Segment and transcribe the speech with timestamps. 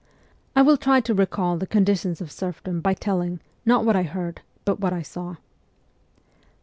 [0.55, 4.01] I will try to recall the conditions of serf dom by telling, not what I
[4.01, 5.35] heard, but what I saw.